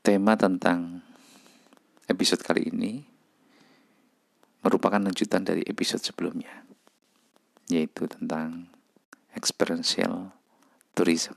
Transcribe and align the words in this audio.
tema 0.00 0.32
tentang 0.32 1.04
episode 2.08 2.40
kali 2.40 2.72
ini 2.72 3.04
merupakan 4.64 4.96
lanjutan 4.96 5.44
dari 5.44 5.60
episode 5.68 6.00
sebelumnya, 6.00 6.64
yaitu 7.68 8.08
tentang 8.08 8.72
experiential 9.36 10.32
tourism. 10.96 11.36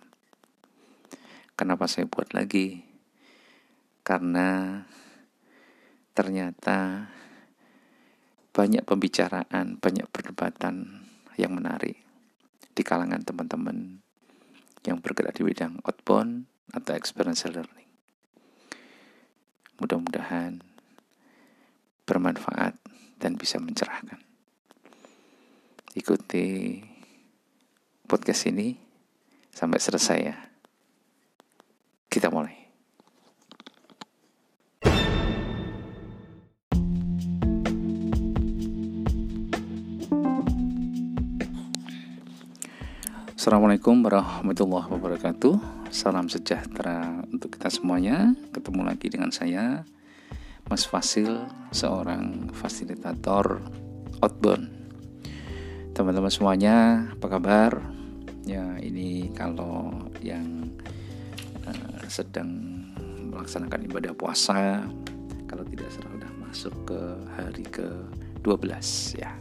Kenapa 1.59 1.91
saya 1.91 2.07
buat 2.07 2.31
lagi? 2.31 2.87
Karena 3.99 4.79
ternyata 6.15 7.11
banyak 8.55 8.87
pembicaraan, 8.87 9.75
banyak 9.75 10.07
perdebatan 10.07 11.03
yang 11.35 11.51
menarik 11.51 11.99
di 12.71 12.81
kalangan 12.81 13.27
teman-teman 13.27 13.99
yang 14.87 15.03
bergerak 15.03 15.35
di 15.35 15.43
bidang 15.43 15.83
outbound 15.83 16.47
atau 16.71 16.95
experiential 16.95 17.59
learning. 17.59 17.92
Mudah-mudahan 19.81 20.61
bermanfaat 22.03 22.75
dan 23.17 23.39
bisa 23.39 23.57
mencerahkan. 23.57 24.19
Ikuti 25.93 26.81
podcast 28.09 28.49
ini 28.49 28.75
sampai 29.53 29.79
selesai 29.79 30.19
ya. 30.19 30.37
Kita 32.09 32.33
mulai. 32.33 32.62
Assalamualaikum 43.43 44.07
warahmatullahi 44.07 44.87
wabarakatuh 44.87 45.83
Salam 45.91 46.31
sejahtera 46.31 47.27
untuk 47.27 47.51
kita 47.51 47.67
semuanya. 47.67 48.31
Ketemu 48.55 48.87
lagi 48.87 49.11
dengan 49.11 49.35
saya, 49.35 49.83
Mas 50.71 50.87
Fasil, 50.87 51.43
seorang 51.75 52.55
fasilitator 52.55 53.59
outbound. 54.23 54.71
Teman-teman 55.91 56.31
semuanya, 56.31 57.03
apa 57.19 57.27
kabar? 57.27 57.83
Ya, 58.47 58.79
ini 58.79 59.27
kalau 59.35 59.91
yang 60.23 60.71
uh, 61.67 61.99
sedang 62.07 62.47
melaksanakan 63.27 63.91
ibadah 63.91 64.15
puasa, 64.15 64.87
kalau 65.51 65.67
tidak 65.67 65.91
salah 65.91 66.15
sudah 66.15 66.31
masuk 66.47 66.75
ke 66.87 67.01
hari 67.35 67.67
ke-12 67.67 69.19
ya. 69.19 69.35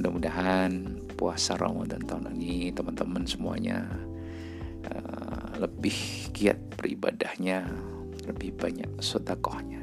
Mudah-mudahan 0.00 1.01
puasa 1.22 1.54
Ramadan 1.54 2.02
tahun 2.02 2.34
ini 2.34 2.74
teman-teman 2.74 3.22
semuanya 3.22 3.86
uh, 4.90 5.54
lebih 5.62 5.94
giat 6.34 6.58
beribadahnya, 6.74 7.62
lebih 8.26 8.50
banyak 8.58 8.90
sodakohnya. 8.98 9.78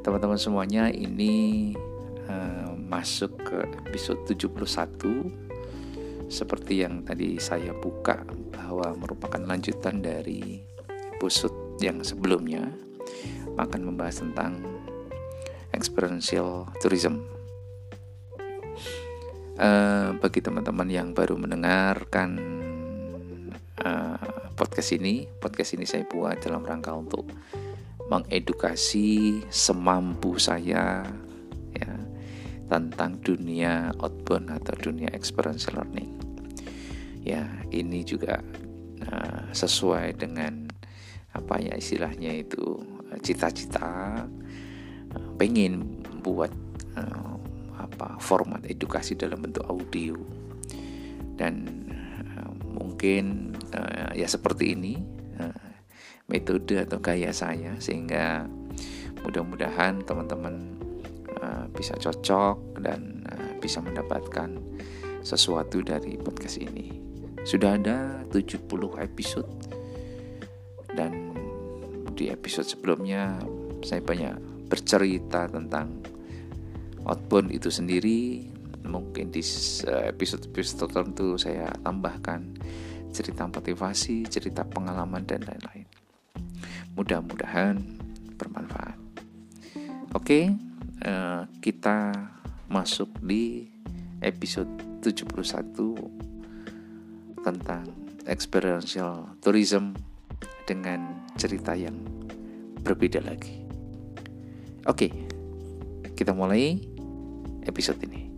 Teman-teman 0.00 0.40
semuanya 0.40 0.88
ini 0.88 1.76
uh, 2.24 2.72
masuk 2.72 3.36
ke 3.44 3.68
episode 3.84 4.24
71 4.32 6.32
seperti 6.32 6.88
yang 6.88 7.04
tadi 7.04 7.36
saya 7.36 7.76
buka 7.76 8.24
bahwa 8.48 8.96
merupakan 8.96 9.44
lanjutan 9.44 10.00
dari 10.00 10.64
episode 11.20 11.76
yang 11.84 12.00
sebelumnya 12.00 12.64
akan 13.60 13.92
membahas 13.92 14.24
tentang 14.24 14.56
experiential 15.76 16.64
tourism. 16.80 17.41
Uh, 19.52 20.16
bagi 20.16 20.40
teman-teman 20.40 20.88
yang 20.88 21.12
baru 21.12 21.36
mendengarkan 21.36 22.40
uh, 23.84 24.48
podcast 24.56 24.96
ini. 24.96 25.28
Podcast 25.28 25.76
ini 25.76 25.84
saya 25.84 26.08
buat 26.08 26.40
dalam 26.40 26.64
rangka 26.64 26.96
untuk 26.96 27.28
mengedukasi 28.08 29.44
semampu 29.52 30.40
saya 30.40 31.04
ya 31.76 31.92
tentang 32.64 33.20
dunia 33.20 33.92
outbound 34.00 34.48
atau 34.56 34.72
dunia 34.88 35.12
experiential 35.12 35.84
learning. 35.84 36.08
Ya, 37.20 37.44
ini 37.68 38.08
juga 38.08 38.40
uh, 39.04 39.52
sesuai 39.52 40.16
dengan 40.16 40.72
apa 41.36 41.60
ya 41.60 41.76
istilahnya 41.76 42.40
itu 42.40 42.80
cita-cita 43.20 44.24
uh, 45.12 45.30
pengen 45.36 46.00
buat 46.24 46.48
uh, 46.96 47.31
apa 47.78 48.20
format 48.20 48.64
edukasi 48.68 49.16
dalam 49.16 49.40
bentuk 49.40 49.64
audio 49.68 50.16
dan 51.36 51.82
mungkin 53.02 53.50
uh, 53.74 54.14
ya 54.14 54.30
seperti 54.30 54.78
ini 54.78 54.94
uh, 55.42 55.68
metode 56.30 56.78
atau 56.80 57.02
gaya 57.02 57.34
saya 57.34 57.74
sehingga 57.82 58.46
mudah-mudahan 59.26 60.06
teman-teman 60.06 60.78
uh, 61.42 61.66
bisa 61.74 61.98
cocok 61.98 62.78
dan 62.78 63.26
uh, 63.26 63.58
bisa 63.58 63.82
mendapatkan 63.82 64.54
sesuatu 65.22 65.82
dari 65.82 66.18
podcast 66.18 66.58
ini. 66.58 66.94
Sudah 67.42 67.74
ada 67.74 68.22
70 68.30 68.70
episode 69.02 69.50
dan 70.94 71.34
di 72.14 72.30
episode 72.30 72.70
sebelumnya 72.70 73.42
saya 73.82 73.98
banyak 73.98 74.38
bercerita 74.70 75.50
tentang 75.50 76.06
outbound 77.06 77.50
itu 77.50 77.68
sendiri 77.68 78.46
mungkin 78.82 79.30
di 79.30 79.42
episode-episode 79.86 80.90
tertentu 80.90 81.38
saya 81.38 81.70
tambahkan 81.82 82.58
cerita 83.12 83.44
motivasi, 83.46 84.24
cerita 84.26 84.64
pengalaman 84.64 85.22
dan 85.28 85.44
lain-lain. 85.44 85.86
Mudah-mudahan 86.96 87.76
bermanfaat. 88.40 88.96
Oke, 90.16 90.56
uh, 91.04 91.44
kita 91.60 92.12
masuk 92.68 93.08
di 93.20 93.68
episode 94.24 94.68
71 95.04 97.44
tentang 97.44 97.84
experiential 98.24 99.36
tourism 99.42 99.92
dengan 100.64 101.26
cerita 101.36 101.74
yang 101.74 101.96
berbeda 102.82 103.22
lagi. 103.22 103.62
Oke, 104.86 105.10
kita 106.14 106.34
mulai 106.34 106.91
episode 107.66 108.00
ini. 108.06 108.32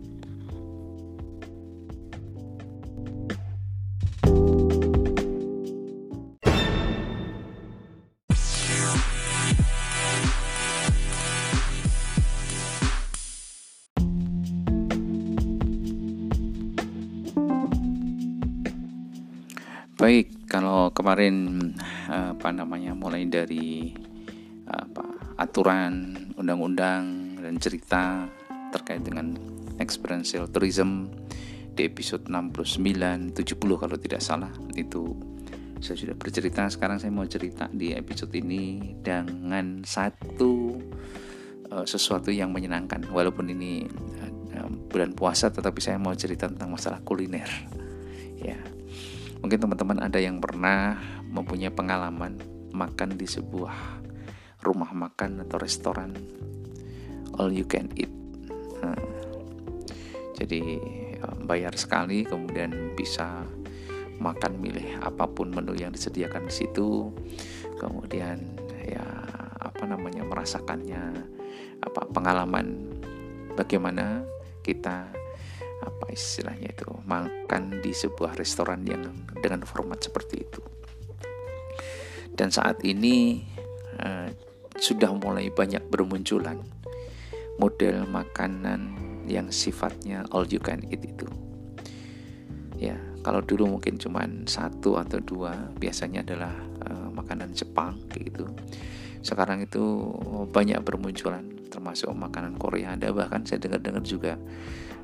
Baik, 19.95 20.45
kalau 20.45 20.93
kemarin 20.93 21.73
apa 22.05 22.53
namanya 22.53 22.93
mulai 22.93 23.25
dari 23.25 23.89
apa 24.69 25.33
aturan, 25.41 26.13
undang-undang 26.37 27.33
dan 27.41 27.57
cerita 27.57 28.29
terkait 28.75 29.01
dengan 29.01 29.35
experiential 29.79 30.51
tourism 30.51 31.07
di 31.75 31.87
episode 31.87 32.27
69 32.27 33.35
70 33.35 33.81
kalau 33.81 33.95
tidak 33.95 34.21
salah. 34.23 34.51
Itu 34.75 35.15
saya 35.79 35.95
sudah 35.95 36.15
bercerita 36.15 36.67
sekarang 36.67 36.99
saya 36.99 37.11
mau 37.11 37.27
cerita 37.27 37.67
di 37.71 37.91
episode 37.95 38.31
ini 38.35 38.95
dengan 38.99 39.83
satu 39.83 40.75
uh, 41.71 41.85
sesuatu 41.87 42.31
yang 42.31 42.51
menyenangkan. 42.51 43.07
Walaupun 43.11 43.51
ini 43.51 43.87
uh, 44.55 44.71
bulan 44.91 45.15
puasa 45.15 45.51
tetapi 45.51 45.79
saya 45.79 45.99
mau 45.99 46.15
cerita 46.15 46.51
tentang 46.51 46.71
masalah 46.75 46.99
kuliner. 47.03 47.47
Ya 48.39 48.59
Mungkin 49.45 49.61
teman-teman 49.61 50.01
ada 50.01 50.17
yang 50.17 50.41
pernah 50.41 50.97
mempunyai 51.29 51.69
pengalaman 51.69 52.41
makan 52.73 53.13
di 53.13 53.29
sebuah 53.29 54.01
rumah 54.65 54.89
makan 54.89 55.45
atau 55.45 55.61
restoran 55.61 56.17
all 57.37 57.53
you 57.53 57.61
can 57.61 57.93
eat. 57.93 58.24
Jadi 60.35 60.61
ya, 61.15 61.25
bayar 61.47 61.73
sekali 61.79 62.27
kemudian 62.27 62.93
bisa 62.93 63.47
makan 64.19 64.59
milih 64.59 64.99
apa 64.99 65.27
pun 65.27 65.51
menu 65.51 65.73
yang 65.75 65.95
disediakan 65.95 66.45
di 66.45 66.53
situ. 66.53 67.09
Kemudian 67.79 68.37
ya 68.83 69.05
apa 69.59 69.83
namanya 69.87 70.27
merasakannya 70.27 71.03
apa 71.81 72.01
pengalaman 72.11 72.93
bagaimana 73.55 74.23
kita 74.61 75.07
apa 75.85 76.05
istilahnya 76.09 76.73
itu 76.73 76.87
makan 77.05 77.83
di 77.83 77.91
sebuah 77.93 78.39
restoran 78.39 78.81
yang 78.87 79.05
dengan 79.37 79.61
format 79.67 80.01
seperti 80.01 80.41
itu 80.41 80.61
dan 82.35 82.51
saat 82.51 82.83
ini 82.83 83.41
uh, 84.03 84.27
sudah 84.75 85.15
mulai 85.15 85.47
banyak 85.49 85.81
bermunculan 85.87 86.59
model 87.57 88.03
makanan 88.07 88.95
yang 89.25 89.49
sifatnya 89.49 90.27
all 90.29 90.45
you 90.47 90.61
can 90.61 90.83
eat 90.91 91.01
itu. 91.01 91.27
Ya 92.75 92.99
kalau 93.25 93.41
dulu 93.41 93.79
mungkin 93.79 93.97
cuma 93.97 94.27
satu 94.45 95.01
atau 95.01 95.17
dua 95.17 95.73
biasanya 95.79 96.21
adalah 96.21 96.53
uh, 96.85 97.09
makanan 97.09 97.55
Jepang 97.57 97.97
gitu. 98.13 98.45
Sekarang 99.25 99.65
itu 99.65 99.81
banyak 100.53 100.77
bermunculan 100.85 101.55
termasuk 101.73 102.13
makanan 102.13 102.61
Korea. 102.61 102.93
Ada 102.93 103.09
bahkan 103.09 103.41
saya 103.41 103.57
dengar-dengar 103.57 104.05
juga 104.05 104.37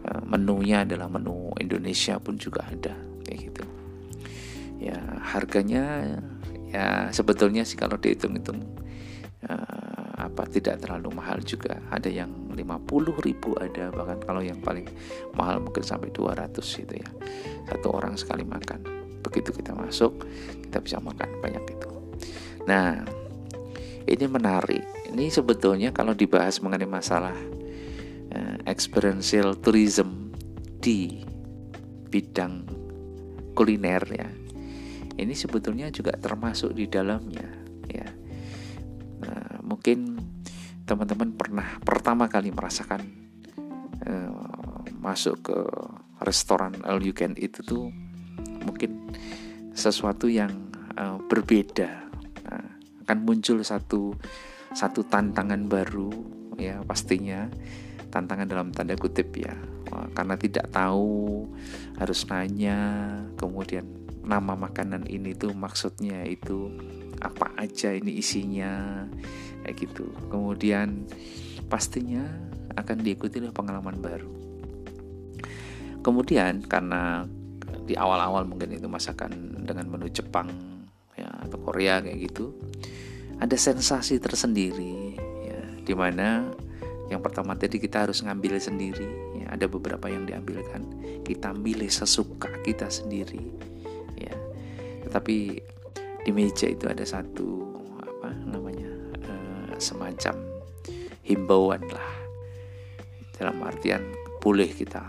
eh, 0.05 0.21
menunya 0.29 0.85
adalah 0.85 1.09
menu 1.09 1.49
Indonesia 1.57 2.21
pun 2.21 2.37
juga 2.37 2.69
ada 2.69 2.93
kayak 3.25 3.39
gitu. 3.49 3.65
Ya 4.77 5.01
harganya 5.25 6.05
ya 6.69 7.09
sebetulnya 7.09 7.65
sih 7.65 7.75
kalau 7.77 7.97
dihitung-hitung 7.97 8.61
uh, 9.45 10.09
apa 10.21 10.45
tidak 10.49 10.85
terlalu 10.85 11.17
mahal 11.17 11.41
juga. 11.41 11.81
Ada 11.89 12.09
yang 12.09 12.29
50 12.53 13.25
ribu 13.25 13.55
ada 13.57 13.89
bahkan 13.91 14.19
kalau 14.21 14.41
yang 14.43 14.59
paling 14.59 14.87
mahal 15.35 15.63
mungkin 15.63 15.83
sampai 15.83 16.13
200 16.13 16.57
gitu 16.57 16.93
ya. 16.95 17.09
Satu 17.67 17.93
orang 17.95 18.15
sekali 18.19 18.43
makan. 18.43 18.83
Begitu 19.21 19.53
kita 19.55 19.71
masuk 19.77 20.25
kita 20.67 20.79
bisa 20.83 20.97
makan 20.99 21.29
banyak 21.39 21.63
itu. 21.71 21.89
Nah 22.67 23.01
ini 24.05 24.25
menarik. 24.27 24.83
Ini 25.11 25.27
sebetulnya 25.27 25.91
kalau 25.91 26.15
dibahas 26.15 26.63
mengenai 26.63 26.87
masalah 26.87 27.35
uh, 28.31 28.57
experiential 28.63 29.59
tourism 29.59 30.31
di 30.79 31.19
bidang 32.11 32.67
kuliner 33.55 34.03
ya 34.07 34.41
ini 35.21 35.37
sebetulnya 35.37 35.93
juga 35.93 36.17
termasuk 36.17 36.73
di 36.73 36.89
dalamnya 36.89 37.45
ya. 37.85 38.09
Nah, 39.21 39.61
mungkin 39.61 40.17
teman-teman 40.91 41.31
pernah 41.31 41.79
pertama 41.87 42.27
kali 42.27 42.51
merasakan 42.51 42.99
uh, 44.03 44.83
masuk 44.99 45.39
ke 45.39 45.59
restoran 46.19 46.75
all 46.83 46.99
you 46.99 47.15
can 47.15 47.31
eat 47.39 47.55
itu 47.55 47.87
mungkin 48.67 49.15
sesuatu 49.71 50.27
yang 50.27 50.51
uh, 50.99 51.15
berbeda. 51.31 52.11
Nah, 52.43 52.67
akan 53.07 53.17
muncul 53.23 53.63
satu 53.63 54.11
satu 54.75 55.07
tantangan 55.07 55.63
baru 55.71 56.11
ya 56.59 56.83
pastinya. 56.83 57.47
Tantangan 58.11 58.51
dalam 58.51 58.75
tanda 58.75 58.99
kutip 58.99 59.31
ya. 59.39 59.55
Karena 60.11 60.35
tidak 60.35 60.67
tahu 60.75 61.47
harus 61.95 62.27
nanya 62.27 62.79
kemudian 63.39 63.87
nama 64.27 64.59
makanan 64.59 65.07
ini 65.07 65.31
tuh 65.39 65.55
maksudnya 65.55 66.27
itu 66.27 66.67
apa 67.21 67.53
aja 67.57 67.93
ini 67.93 68.17
isinya 68.17 69.05
kayak 69.63 69.75
gitu. 69.77 70.05
Kemudian 70.27 71.05
pastinya 71.69 72.25
akan 72.75 72.97
diikuti 73.05 73.39
oleh 73.39 73.53
pengalaman 73.53 73.97
baru. 74.01 74.31
Kemudian 76.01 76.65
karena 76.65 77.25
di 77.85 77.93
awal-awal 77.93 78.49
mungkin 78.49 78.73
itu 78.73 78.89
masakan 78.89 79.61
dengan 79.61 79.85
menu 79.89 80.09
Jepang 80.09 80.49
ya 81.13 81.29
atau 81.45 81.57
Korea 81.61 81.99
kayak 82.01 82.17
gitu 82.29 82.55
ada 83.41 83.57
sensasi 83.57 84.21
tersendiri 84.21 85.17
ya 85.45 85.61
di 85.81 85.93
mana 85.97 86.45
yang 87.09 87.19
pertama 87.19 87.57
tadi 87.57 87.81
kita 87.81 88.07
harus 88.07 88.23
ngambil 88.23 88.55
sendiri 88.61 89.03
ya, 89.43 89.51
ada 89.51 89.67
beberapa 89.67 90.07
yang 90.07 90.23
diambilkan. 90.23 90.87
Kita 91.21 91.51
milih 91.51 91.91
sesuka 91.91 92.49
kita 92.63 92.87
sendiri 92.87 93.71
tapi 95.11 95.59
di 96.21 96.31
meja 96.33 96.69
itu 96.69 96.85
ada 96.85 97.01
satu 97.01 97.65
apa 98.01 98.29
namanya 98.45 98.89
uh, 99.25 99.73
semacam 99.81 100.37
himbauan 101.25 101.81
lah. 101.89 102.11
Dalam 103.37 103.57
artian 103.65 104.05
boleh 104.37 104.69
kita 104.69 105.01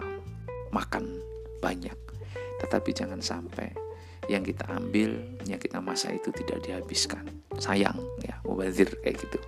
makan 0.73 1.21
banyak 1.61 1.97
tetapi 2.65 2.95
jangan 2.97 3.21
sampai 3.21 3.69
yang 4.31 4.41
kita 4.47 4.65
ambil 4.73 5.19
yang 5.45 5.59
kita 5.59 5.83
masak 5.83 6.17
itu 6.17 6.33
tidak 6.33 6.65
dihabiskan. 6.65 7.27
Sayang 7.61 7.99
ya 8.25 8.41
mubazir 8.47 8.89
kayak 9.05 9.21
gitu. 9.21 9.39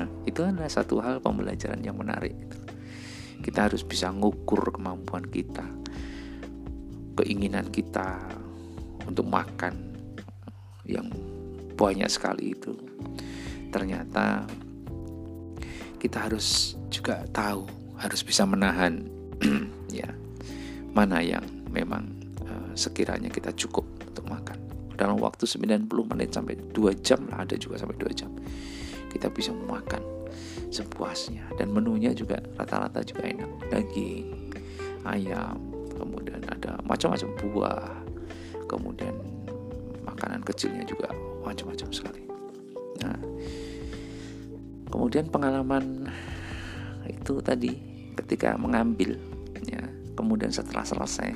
Nah 0.00 0.08
itu 0.26 0.42
adalah 0.42 0.70
satu 0.70 0.98
hal 0.98 1.22
pembelajaran 1.22 1.78
yang 1.84 1.94
menarik 1.94 2.34
kita 3.40 3.72
harus 3.72 3.80
bisa 3.80 4.12
ngukur 4.12 4.68
kemampuan 4.68 5.24
kita 5.24 5.64
keinginan 7.20 7.68
kita 7.68 8.20
untuk 9.08 9.28
makan 9.28 9.89
yang 10.98 11.08
banyak 11.78 12.08
sekali 12.10 12.54
itu. 12.54 12.74
Ternyata 13.70 14.44
kita 16.00 16.26
harus 16.26 16.74
juga 16.88 17.22
tahu 17.30 17.68
harus 18.00 18.24
bisa 18.24 18.48
menahan 18.48 19.04
ya 19.92 20.08
mana 20.96 21.20
yang 21.20 21.44
memang 21.68 22.08
uh, 22.48 22.72
sekiranya 22.72 23.28
kita 23.28 23.52
cukup 23.54 23.84
untuk 24.08 24.26
makan. 24.26 24.58
Dalam 24.96 25.16
waktu 25.16 25.48
90 25.48 25.88
menit 26.12 26.34
sampai 26.34 26.56
2 26.56 27.04
jam 27.04 27.24
lah 27.32 27.44
ada 27.44 27.56
juga 27.56 27.80
sampai 27.80 27.96
2 27.96 28.12
jam 28.12 28.28
kita 29.10 29.28
bisa 29.32 29.52
makan 29.52 30.02
sepuasnya. 30.70 31.46
Dan 31.56 31.74
menunya 31.74 32.14
juga 32.14 32.38
rata-rata 32.56 33.02
juga 33.02 33.26
enak. 33.26 33.50
Daging 33.70 34.26
ayam 35.04 35.56
kemudian 35.96 36.40
ada 36.48 36.80
macam-macam 36.84 37.28
buah 37.40 37.92
kemudian 38.68 39.12
makanan 40.20 40.44
kecilnya 40.44 40.84
juga 40.84 41.08
macam-macam 41.40 41.88
sekali. 41.88 42.28
Nah, 43.00 43.16
kemudian 44.92 45.32
pengalaman 45.32 46.12
itu 47.08 47.40
tadi 47.40 47.72
ketika 48.20 48.60
mengambil, 48.60 49.16
ya, 49.64 49.80
kemudian 50.12 50.52
setelah 50.52 50.84
selesai, 50.84 51.32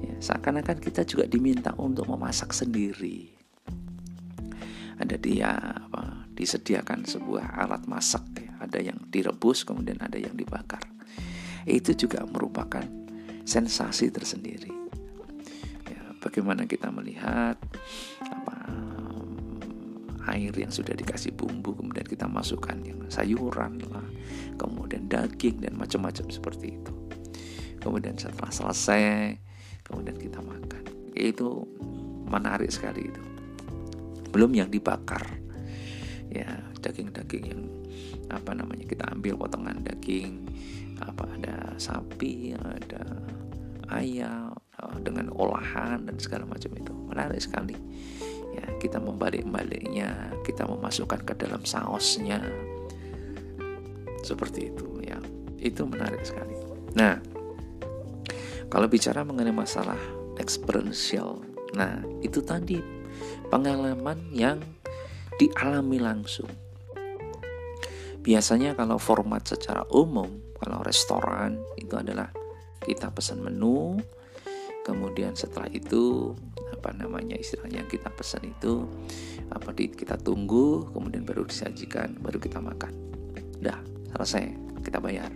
ya, 0.00 0.14
seakan-akan 0.24 0.80
kita 0.80 1.04
juga 1.04 1.28
diminta 1.28 1.76
untuk 1.76 2.08
memasak 2.08 2.56
sendiri. 2.56 3.28
Ada 4.96 5.20
dia 5.20 5.52
apa, 5.60 6.24
disediakan 6.32 7.04
sebuah 7.04 7.60
alat 7.60 7.84
masak, 7.84 8.24
ya. 8.40 8.56
ada 8.56 8.80
yang 8.80 8.96
direbus, 9.12 9.68
kemudian 9.68 10.00
ada 10.00 10.16
yang 10.16 10.32
dibakar. 10.32 10.80
Itu 11.68 11.92
juga 11.92 12.24
merupakan 12.24 12.88
sensasi 13.44 14.08
tersendiri 14.08 14.85
bagaimana 16.36 16.68
kita 16.68 16.92
melihat 16.92 17.56
apa 18.28 18.68
air 20.36 20.52
yang 20.52 20.68
sudah 20.68 20.92
dikasih 20.92 21.32
bumbu 21.32 21.72
kemudian 21.72 22.04
kita 22.04 22.28
masukkan 22.28 22.76
yang 22.84 23.00
sayuran 23.08 23.80
lah 23.88 24.04
kemudian 24.60 25.08
daging 25.08 25.64
dan 25.64 25.72
macam-macam 25.80 26.28
seperti 26.28 26.76
itu. 26.76 26.92
Kemudian 27.80 28.20
setelah 28.20 28.52
selesai 28.52 29.32
kemudian 29.80 30.12
kita 30.20 30.44
makan. 30.44 30.84
Itu 31.16 31.64
menarik 32.28 32.68
sekali 32.68 33.08
itu. 33.08 33.22
Belum 34.28 34.52
yang 34.52 34.68
dibakar. 34.68 35.24
Ya 36.28 36.52
daging-daging 36.84 37.44
yang 37.48 37.64
apa 38.28 38.52
namanya 38.52 38.84
kita 38.84 39.08
ambil 39.08 39.40
potongan 39.40 39.80
daging 39.80 40.44
apa 41.00 41.24
ada 41.40 41.56
sapi 41.80 42.52
ada 42.52 43.24
ayam 43.88 44.45
Eh, 44.86 45.00
dengan 45.02 45.32
olahan 45.34 46.06
dan 46.06 46.16
segala 46.22 46.46
macam 46.46 46.70
itu. 46.78 46.92
Menarik 47.10 47.40
sekali. 47.42 47.74
Ya 48.54 48.64
kita 48.80 49.02
membalik-baliknya 49.02 50.32
kita 50.46 50.64
memasukkan 50.64 51.26
ke 51.26 51.34
dalam 51.36 51.62
sausnya. 51.66 52.40
Seperti 54.22 54.70
itu 54.70 54.86
ya. 55.02 55.18
Itu 55.58 55.86
menarik 55.86 56.22
sekali. 56.22 56.54
Nah 56.94 57.18
kalau 58.70 58.86
bicara 58.90 59.22
mengenai 59.22 59.54
masalah 59.54 59.98
experiential 60.42 61.38
nah 61.74 62.02
itu 62.22 62.40
tadi 62.40 62.78
pengalaman 63.50 64.32
yang 64.32 64.62
dialami 65.36 65.98
langsung. 66.00 66.48
Biasanya 68.22 68.74
kalau 68.74 68.98
format 68.98 69.44
secara 69.46 69.86
umum 69.92 70.26
kalau 70.58 70.80
restoran 70.82 71.60
itu 71.78 71.94
adalah 71.94 72.32
kita 72.82 73.12
pesan 73.12 73.44
menu 73.44 74.00
kemudian 74.86 75.34
setelah 75.34 75.66
itu 75.74 76.30
apa 76.70 76.94
namanya 76.94 77.34
istilahnya 77.34 77.82
kita 77.90 78.06
pesan 78.14 78.46
itu 78.46 78.86
apa 79.50 79.74
di 79.74 79.90
kita 79.90 80.14
tunggu 80.14 80.86
kemudian 80.94 81.26
baru 81.26 81.42
disajikan 81.42 82.14
baru 82.22 82.38
kita 82.38 82.62
makan. 82.62 82.94
Udah 83.58 83.82
selesai 84.14 84.54
kita 84.86 85.02
bayar. 85.02 85.34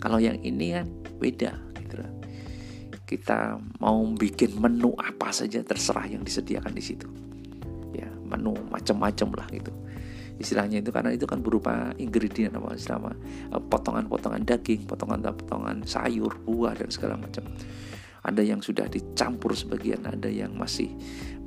Kalau 0.00 0.16
yang 0.16 0.40
ini 0.40 0.72
kan 0.72 0.88
beda 1.20 1.52
gitu 1.84 2.00
kita 3.04 3.60
mau 3.82 4.00
bikin 4.16 4.56
menu 4.56 4.96
apa 4.96 5.28
saja 5.28 5.60
terserah 5.60 6.08
yang 6.08 6.24
disediakan 6.24 6.72
di 6.72 6.80
situ. 6.80 7.04
Ya 7.92 8.08
menu 8.24 8.56
macam-macam 8.72 9.28
lah 9.36 9.48
gitu. 9.52 9.72
Istilahnya 10.40 10.80
itu 10.80 10.88
karena 10.88 11.12
itu 11.12 11.28
kan 11.28 11.44
berupa 11.44 11.92
ingredient 12.00 12.56
apa 12.56 12.72
eh, 12.72 13.60
potongan-potongan 13.60 14.40
daging 14.48 14.88
potongan-potongan 14.88 15.84
sayur 15.84 16.32
buah 16.48 16.72
dan 16.72 16.88
segala 16.88 17.20
macam 17.20 17.44
ada 18.20 18.42
yang 18.44 18.60
sudah 18.60 18.84
dicampur 18.84 19.56
sebagian 19.56 20.04
ada 20.04 20.28
yang 20.28 20.52
masih 20.52 20.92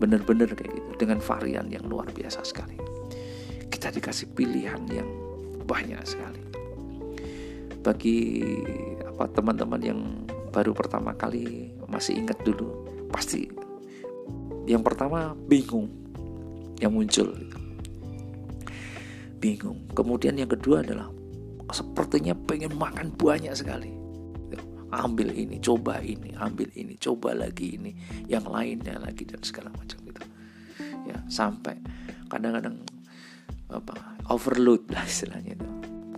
benar-benar 0.01 0.57
kayak 0.57 0.73
gitu 0.73 1.05
dengan 1.05 1.21
varian 1.21 1.69
yang 1.69 1.85
luar 1.85 2.09
biasa 2.09 2.41
sekali. 2.41 2.77
Kita 3.69 3.93
dikasih 3.93 4.33
pilihan 4.33 4.81
yang 4.89 5.09
banyak 5.69 6.01
sekali. 6.01 6.41
Bagi 7.83 8.41
apa 9.05 9.29
teman-teman 9.29 9.81
yang 9.83 9.99
baru 10.49 10.73
pertama 10.73 11.13
kali 11.13 11.69
masih 11.85 12.25
ingat 12.25 12.41
dulu 12.41 12.89
pasti. 13.13 13.45
Yang 14.65 14.81
pertama 14.81 15.37
bingung 15.45 15.91
yang 16.81 16.95
muncul. 16.95 17.29
Bingung. 19.37 19.83
Kemudian 19.93 20.39
yang 20.39 20.49
kedua 20.49 20.81
adalah 20.81 21.11
sepertinya 21.69 22.33
pengen 22.47 22.73
makan 22.79 23.11
banyak 23.13 23.51
sekali 23.53 23.92
ambil 24.93 25.33
ini 25.33 25.57
coba 25.57 25.97
ini 26.03 26.37
ambil 26.37 26.69
ini 26.77 26.93
coba 27.01 27.33
lagi 27.33 27.81
ini 27.81 27.91
yang 28.29 28.45
lainnya 28.45 29.01
lagi 29.01 29.25
dan 29.25 29.41
segala 29.41 29.73
macam 29.73 29.97
gitu 30.05 30.21
ya 31.09 31.17
sampai 31.25 31.77
kadang-kadang 32.29 32.77
apa 33.73 34.17
overload 34.29 34.85
lah 34.93 35.03
istilahnya 35.03 35.57
itu. 35.57 35.67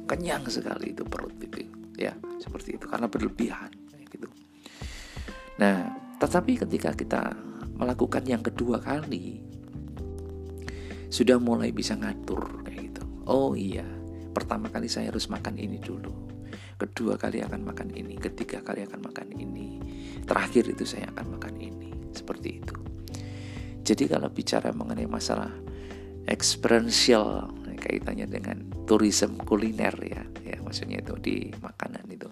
Kenyang 0.05 0.45
sekali 0.51 0.93
itu 0.93 1.01
perut 1.07 1.33
itu 1.41 1.65
ya 1.97 2.13
seperti 2.37 2.77
itu 2.77 2.85
karena 2.85 3.09
berlebihan 3.09 3.71
gitu. 4.11 4.29
Nah 5.57 5.89
tetapi 6.21 6.61
ketika 6.61 6.93
kita 6.93 7.33
melakukan 7.75 8.23
yang 8.27 8.43
kedua 8.45 8.79
kali 8.79 9.41
sudah 11.09 11.39
mulai 11.39 11.71
bisa 11.71 11.95
ngatur 11.97 12.61
kayak 12.67 12.91
gitu. 12.91 13.03
Oh 13.25 13.57
iya 13.57 13.87
pertama 14.35 14.69
kali 14.69 14.91
saya 14.91 15.09
harus 15.09 15.31
makan 15.31 15.57
ini 15.57 15.79
dulu 15.79 16.24
kedua 16.75 17.15
kali 17.15 17.39
akan 17.41 17.63
makan 17.63 17.89
ini 17.95 18.19
ketiga 18.19 18.59
kali 18.59 18.83
akan 18.83 18.99
makan 19.07 19.27
ini 19.35 19.79
terakhir 20.25 20.67
itu 20.73 20.83
saya 20.83 21.07
akan 21.13 21.37
makan 21.37 21.55
ini. 21.61 21.89
Seperti 22.11 22.49
itu. 22.59 22.75
Jadi 23.85 24.03
kalau 24.09 24.31
bicara 24.33 24.73
mengenai 24.73 25.05
masalah 25.05 25.51
experiential 26.25 27.53
kaitannya 27.77 28.25
dengan 28.25 28.65
tourism 28.89 29.37
kuliner 29.45 29.93
ya 30.01 30.25
ya 30.41 30.57
maksudnya 30.65 31.03
itu 31.03 31.13
di 31.21 31.53
makanan 31.61 32.05
itu. 32.09 32.29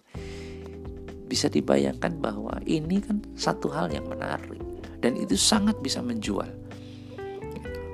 Bisa 1.29 1.49
dibayangkan 1.49 2.17
bahwa 2.17 2.57
ini 2.65 3.01
kan 3.01 3.21
satu 3.37 3.69
hal 3.69 3.93
yang 3.93 4.05
menarik 4.09 4.61
dan 5.03 5.13
itu 5.13 5.37
sangat 5.37 5.77
bisa 5.83 6.01
menjual. 6.01 6.49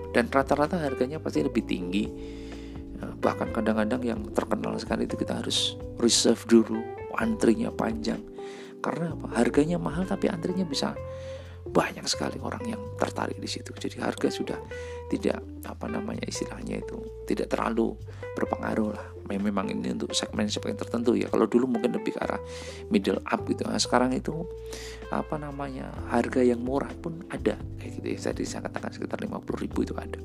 Dan 0.10 0.26
rata-rata 0.32 0.80
harganya 0.82 1.22
pasti 1.22 1.46
lebih 1.46 1.64
tinggi 1.68 2.06
bahkan 3.20 3.52
kadang-kadang 3.52 4.02
yang 4.04 4.22
terkenal 4.32 4.76
sekali 4.80 5.08
itu 5.08 5.16
kita 5.16 5.40
harus 5.40 5.76
reserve 6.00 6.42
dulu 6.48 6.80
antrinya 7.20 7.72
panjang. 7.72 8.20
Karena 8.80 9.12
apa? 9.12 9.36
Harganya 9.36 9.76
mahal 9.76 10.08
tapi 10.08 10.32
antrinya 10.32 10.64
bisa 10.64 10.96
banyak 11.70 12.02
sekali 12.10 12.42
orang 12.42 12.64
yang 12.66 12.82
tertarik 12.98 13.38
di 13.38 13.46
situ. 13.46 13.70
Jadi 13.76 14.02
harga 14.02 14.32
sudah 14.32 14.58
tidak 15.12 15.44
apa 15.68 15.86
namanya 15.86 16.26
istilahnya 16.26 16.82
itu 16.82 16.98
tidak 17.30 17.52
terlalu 17.54 17.94
berpengaruh 18.34 18.90
lah. 18.96 19.08
Memang 19.30 19.70
ini 19.70 19.94
untuk 19.94 20.10
segmen 20.18 20.50
segmen 20.50 20.74
tertentu 20.74 21.14
ya. 21.14 21.30
Kalau 21.30 21.46
dulu 21.46 21.70
mungkin 21.70 21.94
lebih 21.94 22.18
ke 22.18 22.20
arah 22.24 22.42
middle 22.90 23.22
up 23.30 23.46
gitu. 23.46 23.62
Nah, 23.68 23.78
sekarang 23.78 24.16
itu 24.18 24.34
apa 25.14 25.38
namanya 25.38 25.94
harga 26.10 26.42
yang 26.42 26.64
murah 26.66 26.90
pun 26.98 27.22
ada. 27.30 27.60
Kayak 27.78 27.92
gitu 28.02 28.08
ya. 28.10 28.18
Jadi 28.34 28.44
saya 28.50 28.62
katakan 28.66 28.90
sekitar 28.90 29.22
50 29.22 29.62
ribu 29.62 29.86
itu 29.86 29.94
ada. 29.94 30.18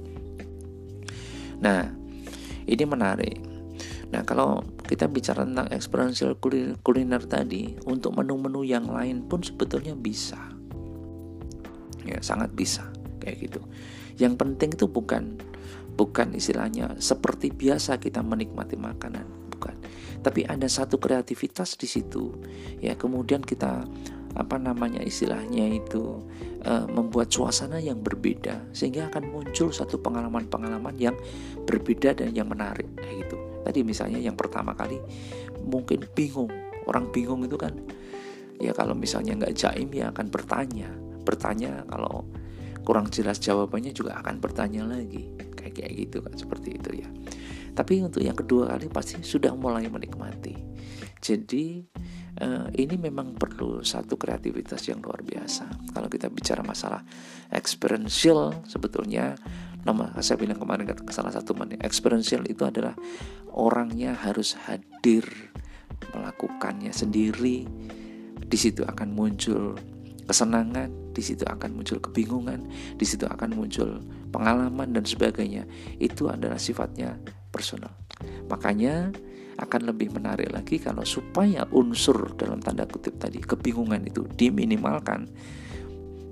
Nah 1.60 2.03
ini 2.64 2.84
menarik. 2.84 3.38
Nah, 4.14 4.22
kalau 4.22 4.62
kita 4.86 5.10
bicara 5.10 5.42
tentang 5.42 5.66
experiential 5.74 6.38
kuliner 6.84 7.22
tadi, 7.26 7.74
untuk 7.90 8.14
menu-menu 8.14 8.62
yang 8.62 8.86
lain 8.86 9.26
pun 9.26 9.42
sebetulnya 9.42 9.98
bisa. 9.98 10.38
Ya, 12.04 12.20
sangat 12.20 12.52
bisa 12.54 12.84
kayak 13.18 13.50
gitu. 13.50 13.60
Yang 14.20 14.34
penting 14.38 14.70
itu 14.76 14.86
bukan 14.86 15.40
bukan 15.94 16.34
istilahnya 16.34 16.98
seperti 16.98 17.50
biasa 17.54 17.98
kita 17.98 18.20
menikmati 18.20 18.76
makanan, 18.76 19.26
bukan. 19.50 19.74
Tapi 20.20 20.46
ada 20.46 20.68
satu 20.68 21.00
kreativitas 21.00 21.74
di 21.80 21.88
situ. 21.88 22.34
Ya, 22.78 22.94
kemudian 22.94 23.40
kita 23.42 23.88
apa 24.34 24.58
namanya 24.58 24.98
istilahnya 24.98 25.78
itu 25.78 26.18
uh, 26.66 26.86
membuat 26.90 27.30
suasana 27.30 27.78
yang 27.78 28.02
berbeda 28.02 28.74
sehingga 28.74 29.06
akan 29.10 29.30
muncul 29.30 29.70
satu 29.70 30.02
pengalaman-pengalaman 30.02 30.98
yang 30.98 31.14
berbeda 31.66 32.18
dan 32.18 32.34
yang 32.34 32.50
menarik 32.50 32.90
kayak 32.98 33.26
gitu. 33.26 33.36
Tadi 33.62 33.80
misalnya 33.86 34.18
yang 34.18 34.34
pertama 34.34 34.74
kali 34.74 34.98
mungkin 35.62 36.02
bingung, 36.18 36.50
orang 36.90 37.08
bingung 37.14 37.46
itu 37.46 37.54
kan 37.54 37.72
ya 38.58 38.74
kalau 38.74 38.98
misalnya 38.98 39.38
nggak 39.38 39.54
jaim 39.54 39.88
ya 39.94 40.10
akan 40.10 40.26
bertanya, 40.28 40.90
bertanya 41.22 41.86
kalau 41.86 42.26
kurang 42.84 43.08
jelas 43.08 43.40
jawabannya 43.40 43.96
juga 43.96 44.20
akan 44.20 44.42
bertanya 44.42 44.84
lagi 44.84 45.32
kayak 45.56 45.80
kayak 45.80 45.92
gitu 45.96 46.18
kan 46.20 46.34
seperti 46.36 46.76
itu 46.76 47.06
ya. 47.06 47.08
Tapi 47.74 48.02
untuk 48.06 48.22
yang 48.22 48.38
kedua 48.38 48.70
kali 48.70 48.86
pasti 48.86 49.18
sudah 49.22 49.50
mulai 49.54 49.90
menikmati. 49.90 50.54
Jadi 51.18 51.82
uh, 52.40 52.66
ini 52.74 52.96
memang 52.98 53.36
perlu 53.38 53.84
satu 53.84 54.18
kreativitas 54.18 54.82
yang 54.90 55.04
luar 55.04 55.22
biasa. 55.22 55.92
Kalau 55.94 56.08
kita 56.10 56.30
bicara 56.32 56.64
masalah 56.66 57.02
experiential, 57.52 58.64
sebetulnya 58.66 59.38
nama 59.84 60.16
saya 60.24 60.40
bilang 60.40 60.58
kemarin 60.58 60.88
ke 60.88 61.12
salah 61.12 61.30
satu 61.30 61.52
mana 61.52 61.76
experiential 61.84 62.42
itu 62.48 62.64
adalah 62.64 62.96
orangnya 63.52 64.16
harus 64.16 64.56
hadir 64.66 65.26
melakukannya 66.14 66.90
sendiri. 66.90 67.68
Di 68.44 68.58
situ 68.58 68.82
akan 68.84 69.14
muncul 69.14 69.78
kesenangan, 70.24 71.12
di 71.12 71.22
situ 71.22 71.44
akan 71.46 71.70
muncul 71.76 72.00
kebingungan, 72.00 72.66
di 72.96 73.06
situ 73.06 73.28
akan 73.28 73.54
muncul 73.54 74.00
pengalaman 74.32 74.90
dan 74.90 75.04
sebagainya. 75.04 75.68
Itu 76.00 76.32
adalah 76.32 76.58
sifatnya 76.58 77.20
personal. 77.52 77.94
Makanya 78.50 79.14
akan 79.54 79.94
lebih 79.94 80.10
menarik 80.10 80.50
lagi 80.50 80.82
kalau 80.82 81.06
supaya 81.06 81.62
unsur 81.70 82.34
dalam 82.34 82.58
tanda 82.58 82.86
kutip 82.90 83.18
tadi 83.18 83.38
kebingungan 83.38 84.02
itu 84.06 84.26
diminimalkan 84.26 85.30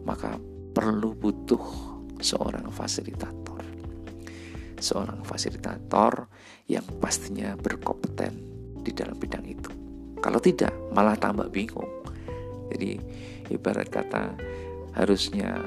maka 0.02 0.34
perlu 0.74 1.14
butuh 1.14 1.62
seorang 2.18 2.66
fasilitator 2.74 3.62
seorang 4.82 5.22
fasilitator 5.22 6.26
yang 6.66 6.82
pastinya 6.98 7.54
berkompeten 7.54 8.32
di 8.82 8.90
dalam 8.90 9.14
bidang 9.14 9.46
itu 9.46 9.70
kalau 10.18 10.42
tidak 10.42 10.74
malah 10.90 11.14
tambah 11.14 11.46
bingung 11.46 12.02
jadi 12.74 12.98
ibarat 13.54 13.86
kata 13.86 14.34
harusnya 14.98 15.62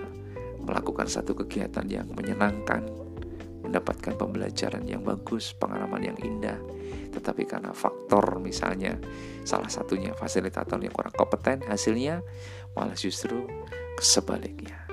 melakukan 0.65 1.07
satu 1.07 1.37
kegiatan 1.37 1.85
yang 1.87 2.09
menyenangkan 2.11 3.05
mendapatkan 3.65 4.13
pembelajaran 4.13 4.85
yang 4.85 5.01
bagus, 5.01 5.57
pengalaman 5.57 6.13
yang 6.13 6.17
indah. 6.21 6.61
Tetapi 7.15 7.47
karena 7.47 7.71
faktor 7.71 8.43
misalnya 8.43 8.99
salah 9.47 9.71
satunya 9.71 10.11
fasilitator 10.11 10.77
yang 10.83 10.91
kurang 10.91 11.15
kompeten, 11.15 11.63
hasilnya 11.63 12.19
malah 12.75 12.97
justru 12.97 13.47
sebaliknya. 13.97 14.83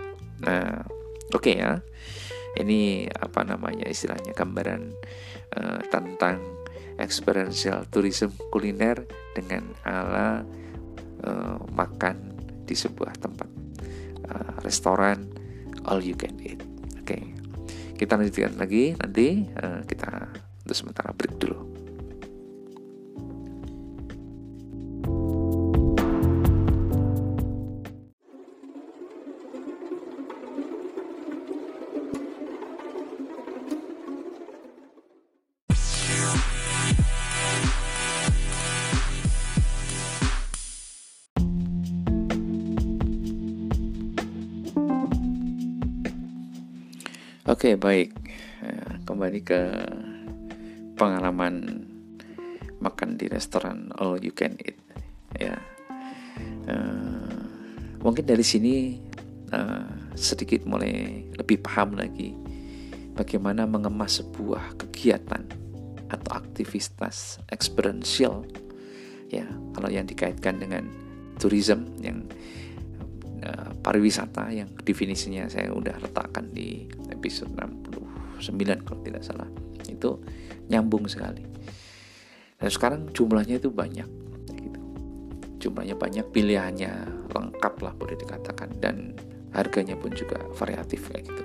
Nah, 0.46 0.86
oke 1.34 1.42
okay 1.42 1.54
ya. 1.58 1.82
Ini 2.52 3.08
apa 3.08 3.48
namanya 3.48 3.88
istilahnya 3.88 4.36
gambaran 4.36 4.92
uh, 5.56 5.80
tentang 5.88 6.44
experiential 7.00 7.88
tourism 7.88 8.36
kuliner 8.52 9.08
dengan 9.32 9.72
ala 9.88 10.44
uh, 11.24 11.56
makan 11.72 12.36
di 12.68 12.76
sebuah 12.76 13.16
tempat 13.16 13.48
uh, 14.28 14.54
restoran 14.60 15.32
all 15.88 16.04
you 16.04 16.12
can 16.12 16.36
eat. 16.44 16.60
Oke. 17.00 17.16
Okay 17.16 17.42
kita 18.02 18.18
lanjutkan 18.18 18.58
lagi 18.58 18.98
nanti 18.98 19.46
uh, 19.62 19.78
kita 19.86 20.10
untuk 20.66 20.74
sementara 20.74 21.14
break 21.14 21.38
dulu 21.38 21.71
Oke, 47.72 47.80
baik. 47.88 48.12
Ya, 48.60 48.84
kembali 49.08 49.40
ke 49.48 49.60
pengalaman 50.92 51.80
makan 52.84 53.16
di 53.16 53.32
restoran 53.32 53.88
all 53.96 54.20
you 54.20 54.28
can 54.28 54.60
eat. 54.60 54.76
Ya, 55.40 55.56
uh, 56.68 57.32
mungkin 58.04 58.28
dari 58.28 58.44
sini 58.44 59.00
uh, 59.56 59.88
sedikit 60.12 60.68
mulai 60.68 61.24
lebih 61.32 61.64
paham 61.64 61.96
lagi 61.96 62.36
bagaimana 63.16 63.64
mengemas 63.64 64.20
sebuah 64.20 64.76
kegiatan 64.76 65.40
atau 66.12 66.30
aktivitas 66.44 67.40
experiential. 67.48 68.44
Ya, 69.32 69.48
kalau 69.48 69.88
yang 69.88 70.04
dikaitkan 70.04 70.60
dengan 70.60 70.92
tourism 71.40 71.88
yang 72.04 72.28
uh, 73.48 73.72
pariwisata 73.80 74.52
yang 74.52 74.68
definisinya 74.84 75.48
saya 75.48 75.72
udah 75.72 75.96
letakkan 76.04 76.52
di 76.52 77.00
episode 77.22 77.54
69 77.54 78.82
kalau 78.82 79.00
tidak 79.06 79.22
salah. 79.22 79.46
Itu 79.86 80.18
nyambung 80.66 81.06
sekali. 81.06 81.46
Dan 82.58 82.66
sekarang 82.66 83.14
jumlahnya 83.14 83.62
itu 83.62 83.70
banyak 83.70 84.10
gitu. 84.58 84.80
jumlahnya 85.62 85.94
banyak 85.94 86.26
pilihannya 86.34 86.92
lengkap 87.30 87.74
lah 87.78 87.94
boleh 87.94 88.18
dikatakan. 88.18 88.74
Dan 88.82 89.14
harganya 89.54 89.94
pun 89.94 90.10
juga 90.10 90.42
variatif 90.58 91.06
kayak 91.06 91.30
gitu. 91.30 91.44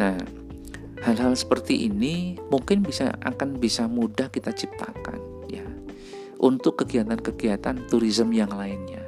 Nah 0.00 0.16
hal-hal 1.04 1.36
seperti 1.36 1.84
ini 1.92 2.40
mungkin 2.48 2.80
bisa 2.80 3.12
akan 3.20 3.60
bisa 3.60 3.84
mudah 3.84 4.32
kita 4.32 4.56
ciptakan 4.56 5.20
ya. 5.52 5.68
Untuk 6.40 6.80
kegiatan-kegiatan 6.80 7.88
turisme 7.92 8.32
yang 8.32 8.52
lainnya 8.52 9.05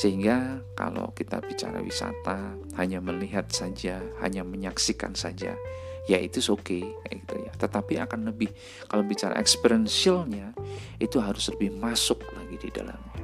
sehingga 0.00 0.64
kalau 0.72 1.12
kita 1.12 1.44
bicara 1.44 1.84
wisata 1.84 2.56
hanya 2.80 3.04
melihat 3.04 3.52
saja 3.52 4.00
hanya 4.24 4.40
menyaksikan 4.48 5.12
saja 5.12 5.52
ya 6.08 6.18
itu 6.18 6.40
oke 6.48 6.64
okay, 6.64 6.84
gitu 7.12 7.34
ya. 7.38 7.52
Tetapi 7.54 8.02
akan 8.02 8.32
lebih 8.32 8.50
kalau 8.88 9.06
bicara 9.06 9.38
experientialnya 9.38 10.56
itu 10.98 11.22
harus 11.22 11.52
lebih 11.54 11.76
masuk 11.76 12.18
lagi 12.34 12.56
di 12.58 12.70
dalamnya. 12.74 13.22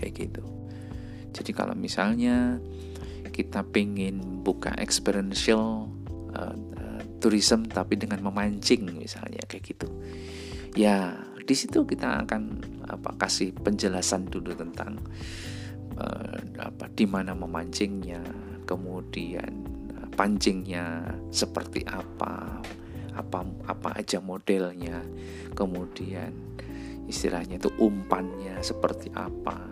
Kayak 0.00 0.12
gitu. 0.16 0.44
Jadi 1.32 1.50
kalau 1.52 1.76
misalnya 1.76 2.56
kita 3.32 3.64
pengen 3.68 4.44
buka 4.44 4.76
experiential 4.76 5.88
uh, 6.36 6.56
uh, 6.56 7.02
tourism 7.20 7.64
tapi 7.68 7.96
dengan 7.96 8.20
memancing 8.24 8.88
misalnya 8.96 9.44
kayak 9.48 9.76
gitu. 9.76 9.88
Ya 10.72 11.12
di 11.42 11.54
situ 11.54 11.84
kita 11.84 12.26
akan 12.26 12.42
apa 12.86 13.14
kasih 13.18 13.54
penjelasan 13.54 14.30
dulu 14.30 14.54
tentang 14.54 14.98
uh, 15.98 16.38
apa 16.62 16.86
di 16.94 17.06
mana 17.06 17.34
memancingnya 17.34 18.22
kemudian 18.66 19.66
pancingnya 20.12 21.16
seperti 21.32 21.82
apa 21.88 22.62
apa 23.12 23.38
apa 23.68 23.88
aja 24.00 24.22
modelnya 24.22 25.04
kemudian 25.52 26.32
istilahnya 27.10 27.60
itu 27.60 27.68
umpannya 27.76 28.62
seperti 28.64 29.12
apa 29.12 29.68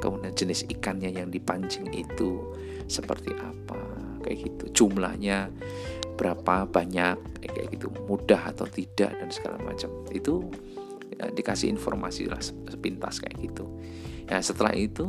kemudian 0.00 0.32
jenis 0.32 0.64
ikannya 0.66 1.12
yang 1.12 1.28
dipancing 1.28 1.86
itu 1.92 2.40
seperti 2.88 3.30
apa 3.36 3.78
kayak 4.24 4.38
gitu. 4.48 4.64
Jumlahnya 4.84 5.52
berapa 6.16 6.68
banyak 6.68 7.16
kayak 7.40 7.68
gitu 7.72 7.88
mudah 8.08 8.52
atau 8.52 8.68
tidak 8.68 9.12
dan 9.14 9.28
segala 9.32 9.60
macam. 9.62 9.88
Itu 10.10 10.48
dikasih 11.28 11.68
informasi 11.68 12.30
lah 12.30 12.40
sepintas 12.40 13.20
kayak 13.20 13.36
gitu. 13.44 13.68
Ya 14.24 14.40
setelah 14.40 14.72
itu 14.72 15.04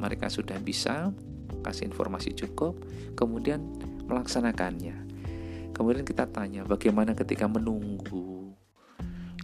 mereka 0.00 0.32
sudah 0.32 0.56
bisa 0.56 1.12
kasih 1.60 1.92
informasi 1.92 2.32
cukup 2.32 2.80
kemudian 3.12 3.60
melaksanakannya. 4.08 4.96
Kemudian 5.76 6.04
kita 6.04 6.28
tanya 6.28 6.64
bagaimana 6.64 7.12
ketika 7.12 7.44
menunggu? 7.44 8.52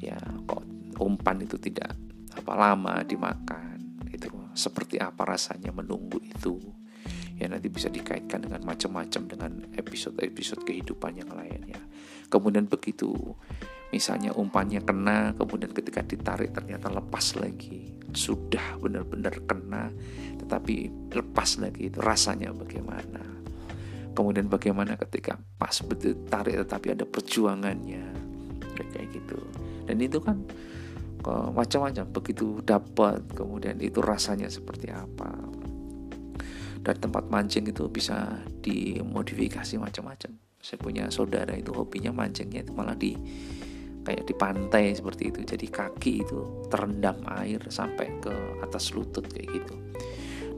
Ya 0.01 0.17
kok 0.49 0.65
umpan 1.01 1.45
itu 1.45 1.61
tidak 1.61 1.93
apa 2.33 2.53
lama 2.57 3.05
dimakan? 3.05 4.01
Itu 4.13 4.33
seperti 4.57 4.97
apa 5.01 5.29
rasanya 5.29 5.73
menunggu 5.73 6.21
itu? 6.21 6.57
Ya 7.37 7.53
nanti 7.53 7.69
bisa 7.69 7.93
dikaitkan 7.93 8.49
dengan 8.49 8.65
macam-macam 8.65 9.23
dengan 9.29 9.53
episode-episode 9.77 10.65
kehidupan 10.65 11.21
yang 11.21 11.29
lainnya 11.37 11.81
kemudian 12.27 12.67
begitu 12.67 13.15
misalnya 13.95 14.35
umpannya 14.35 14.83
kena 14.83 15.33
kemudian 15.39 15.71
ketika 15.71 16.03
ditarik 16.03 16.51
ternyata 16.53 16.91
lepas 16.91 17.39
lagi. 17.39 17.97
Sudah 18.17 18.81
benar-benar 18.81 19.45
kena 19.45 19.93
tetapi 20.41 20.91
lepas 21.13 21.61
lagi 21.63 21.93
itu 21.93 21.99
rasanya 22.01 22.53
bagaimana. 22.53 23.23
Kemudian 24.17 24.49
bagaimana 24.49 24.97
ketika 24.97 25.37
pas 25.61 25.77
betul 25.85 26.17
tarik 26.27 26.57
tetapi 26.65 26.97
ada 26.97 27.05
perjuangannya. 27.05 28.05
Kayak 28.77 29.09
gitu. 29.13 29.41
Dan 29.85 30.01
itu 30.01 30.19
kan 30.21 30.41
macam-macam. 31.53 32.05
Begitu 32.13 32.65
dapat 32.65 33.21
kemudian 33.37 33.77
itu 33.81 34.01
rasanya 34.01 34.49
seperti 34.49 34.89
apa. 34.89 35.31
Dan 36.81 36.97
tempat 37.03 37.29
mancing 37.29 37.69
itu 37.69 37.91
bisa 37.93 38.41
dimodifikasi 38.63 39.77
macam-macam 39.77 40.46
saya 40.67 40.83
punya 40.83 41.07
saudara 41.15 41.55
itu 41.55 41.71
hobinya 41.71 42.11
mancingnya 42.11 42.67
itu 42.67 42.75
malah 42.75 42.99
di 42.99 43.15
kayak 44.03 44.27
di 44.27 44.35
pantai 44.35 44.99
seperti 44.99 45.31
itu. 45.31 45.47
Jadi 45.47 45.67
kaki 45.71 46.27
itu 46.27 46.67
terendam 46.67 47.23
air 47.39 47.63
sampai 47.71 48.19
ke 48.19 48.35
atas 48.59 48.91
lutut 48.91 49.31
kayak 49.31 49.47
gitu. 49.63 49.75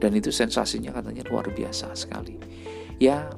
Dan 0.01 0.17
itu 0.17 0.33
sensasinya 0.33 0.89
katanya 0.89 1.21
luar 1.29 1.53
biasa 1.53 1.93
sekali. 1.93 2.41
Ya 2.97 3.29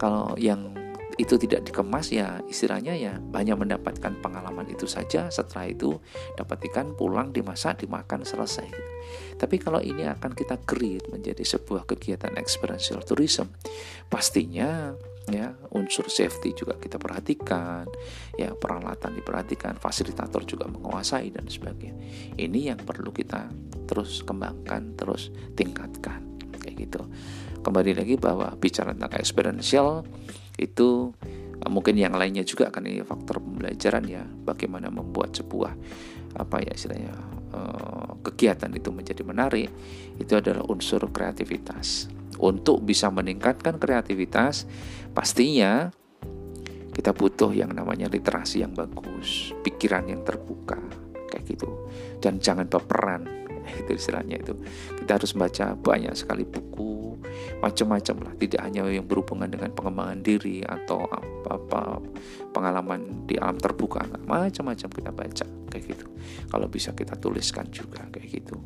kalau 0.00 0.32
yang 0.40 0.72
itu 1.18 1.34
tidak 1.34 1.66
dikemas 1.68 2.14
ya 2.14 2.38
istilahnya 2.46 2.94
ya 2.94 3.18
banyak 3.20 3.58
mendapatkan 3.60 4.16
pengalaman 4.24 4.64
itu 4.72 4.88
saja. 4.88 5.28
Setelah 5.28 5.68
itu 5.68 6.00
dapat 6.40 6.72
ikan 6.72 6.96
pulang 6.96 7.36
dimasak 7.36 7.84
dimakan 7.84 8.24
selesai 8.24 8.64
gitu. 8.64 8.92
tapi 9.40 9.56
kalau 9.60 9.80
ini 9.80 10.04
akan 10.04 10.36
kita 10.36 10.60
create 10.68 11.08
menjadi 11.08 11.40
sebuah 11.40 11.88
kegiatan 11.88 12.34
experiential 12.36 13.00
tourism 13.00 13.48
pastinya 14.12 14.92
ya 15.28 15.54
unsur 15.76 16.08
safety 16.08 16.56
juga 16.56 16.76
kita 16.76 16.96
perhatikan. 16.96 17.88
Ya 18.36 18.52
peralatan 18.54 19.16
diperhatikan 19.16 19.76
fasilitator 19.76 20.44
juga 20.44 20.66
menguasai 20.68 21.32
dan 21.32 21.46
sebagainya. 21.46 21.96
Ini 22.36 22.74
yang 22.74 22.80
perlu 22.82 23.12
kita 23.12 23.48
terus 23.88 24.24
kembangkan 24.24 24.96
terus 24.98 25.32
tingkatkan. 25.54 26.24
Kayak 26.58 26.76
gitu. 26.88 27.00
Kembali 27.62 27.92
lagi 27.96 28.14
bahwa 28.16 28.54
bicara 28.56 28.94
tentang 28.94 29.14
experiential 29.18 30.06
itu 30.58 31.12
eh, 31.58 31.70
mungkin 31.70 31.94
yang 31.94 32.16
lainnya 32.16 32.42
juga 32.42 32.70
akan 32.72 32.82
ini 32.88 33.02
faktor 33.04 33.40
pembelajaran 33.40 34.04
ya. 34.08 34.24
Bagaimana 34.24 34.90
membuat 34.90 35.36
sebuah 35.36 35.72
apa 36.36 36.60
ya 36.60 36.76
istilahnya 36.76 37.14
uh, 37.56 38.20
kegiatan 38.20 38.68
itu 38.76 38.92
menjadi 38.92 39.24
menarik 39.24 39.72
itu 40.20 40.32
adalah 40.36 40.60
unsur 40.68 41.08
kreativitas 41.08 42.12
untuk 42.38 42.82
bisa 42.82 43.10
meningkatkan 43.10 43.76
kreativitas 43.76 44.64
pastinya 45.12 45.90
kita 46.98 47.14
butuh 47.14 47.54
yang 47.54 47.70
namanya 47.70 48.10
literasi 48.10 48.66
yang 48.66 48.74
bagus 48.74 49.54
pikiran 49.62 50.10
yang 50.10 50.26
terbuka 50.26 50.82
kayak 51.30 51.46
gitu. 51.46 51.86
Dan 52.18 52.42
jangan 52.42 52.66
baperan 52.66 53.22
itu 53.80 53.94
istilahnya 53.94 54.42
itu. 54.42 54.58
Kita 54.98 55.20
harus 55.20 55.30
baca 55.36 55.78
banyak 55.78 56.14
sekali 56.18 56.42
buku 56.42 57.22
macam-macam 57.62 58.16
lah. 58.26 58.32
Tidak 58.34 58.60
hanya 58.66 58.82
yang 58.90 59.06
berhubungan 59.06 59.46
dengan 59.46 59.70
pengembangan 59.70 60.20
diri 60.26 60.64
atau 60.66 61.06
apa-apa 61.06 62.02
pengalaman 62.50 63.30
di 63.30 63.38
alam 63.38 63.62
terbuka 63.62 64.02
macam-macam 64.26 64.88
kita 64.90 65.10
baca 65.14 65.46
kayak 65.70 65.84
gitu. 65.94 66.06
Kalau 66.50 66.66
bisa 66.66 66.90
kita 66.98 67.14
tuliskan 67.14 67.70
juga 67.70 68.02
kayak 68.10 68.26
gitu. 68.26 68.58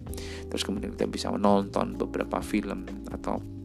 Terus 0.48 0.62
kemudian 0.64 0.96
kita 0.96 1.04
bisa 1.04 1.28
menonton 1.28 2.00
beberapa 2.00 2.40
film 2.40 2.88
atau 3.12 3.61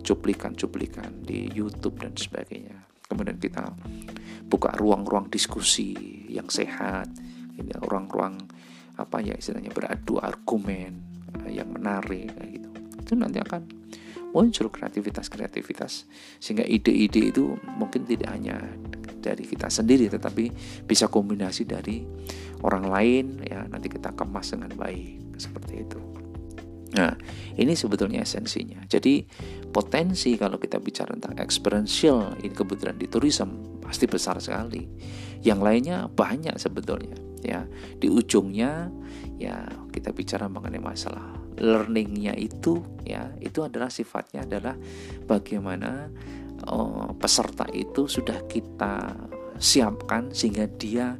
cuplikan-cuplikan 0.00 1.10
uh, 1.10 1.24
di 1.24 1.48
YouTube 1.50 2.02
dan 2.04 2.14
sebagainya. 2.14 2.76
Kemudian 3.10 3.40
kita 3.42 3.74
buka 4.46 4.74
ruang-ruang 4.78 5.26
diskusi 5.32 5.94
yang 6.30 6.46
sehat. 6.46 7.10
Ini 7.58 7.76
ruang-ruang 7.82 8.38
apa 9.00 9.24
ya 9.24 9.32
istilahnya 9.34 9.72
beradu 9.72 10.20
argumen 10.20 11.00
uh, 11.40 11.50
yang 11.50 11.70
menarik 11.72 12.30
gitu. 12.50 12.68
Itu 13.00 13.12
nanti 13.18 13.40
akan 13.42 13.62
muncul 14.30 14.70
kreativitas-kreativitas. 14.70 16.06
Sehingga 16.38 16.62
ide-ide 16.62 17.34
itu 17.34 17.58
mungkin 17.78 18.06
tidak 18.06 18.30
hanya 18.30 18.62
dari 19.20 19.44
kita 19.44 19.68
sendiri 19.68 20.08
tetapi 20.08 20.48
bisa 20.88 21.10
kombinasi 21.10 21.68
dari 21.68 22.06
orang 22.62 22.84
lain 22.86 23.24
ya. 23.44 23.66
Nanti 23.66 23.90
kita 23.90 24.14
kemas 24.14 24.54
dengan 24.54 24.72
baik 24.76 25.40
seperti 25.40 25.74
itu. 25.82 26.09
Nah, 26.90 27.14
ini 27.54 27.78
sebetulnya 27.78 28.26
esensinya. 28.26 28.82
Jadi 28.90 29.22
potensi 29.70 30.34
kalau 30.34 30.58
kita 30.58 30.82
bicara 30.82 31.14
tentang 31.14 31.38
experiential 31.38 32.34
ini 32.42 32.50
kebetulan 32.50 32.98
di 32.98 33.06
tourism 33.06 33.78
pasti 33.78 34.10
besar 34.10 34.42
sekali. 34.42 34.82
Yang 35.40 35.60
lainnya 35.62 35.96
banyak 36.10 36.58
sebetulnya 36.58 37.14
ya. 37.46 37.62
Di 37.70 38.10
ujungnya 38.10 38.90
ya 39.40 39.64
kita 39.94 40.12
bicara 40.12 40.50
mengenai 40.50 40.82
masalah 40.82 41.40
learningnya 41.60 42.36
itu 42.36 42.80
ya 43.04 43.32
itu 43.40 43.64
adalah 43.64 43.92
sifatnya 43.92 44.44
adalah 44.44 44.76
bagaimana 45.28 46.08
oh, 46.68 47.12
peserta 47.16 47.68
itu 47.72 48.08
sudah 48.08 48.44
kita 48.48 49.16
siapkan 49.60 50.32
sehingga 50.32 50.68
dia 50.68 51.16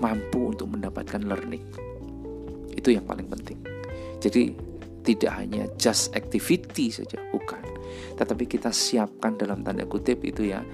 mampu 0.00 0.52
untuk 0.56 0.72
mendapatkan 0.72 1.20
learning 1.24 1.64
itu 2.76 2.96
yang 2.96 3.04
paling 3.04 3.28
penting 3.28 3.60
jadi 4.20 4.56
tidak 5.04 5.36
hanya 5.36 5.68
just 5.76 6.16
activity 6.16 6.88
saja 6.88 7.20
bukan. 7.28 7.60
Tetapi 8.16 8.48
kita 8.48 8.72
siapkan 8.72 9.36
dalam 9.36 9.60
tanda 9.60 9.84
kutip 9.84 10.24
itu 10.24 10.48
ya 10.48 10.64